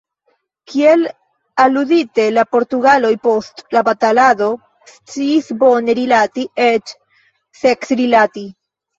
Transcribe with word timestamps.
Kiel 0.71 1.01
aludite, 1.63 2.23
la 2.37 2.45
portugaloj 2.55 3.11
post 3.27 3.61
la 3.77 3.83
batalado 3.89 4.47
sciis 4.93 5.51
bone 5.65 5.95
rilati, 5.99 6.47
eĉ 6.65 6.95
seksrilati. 7.61 8.45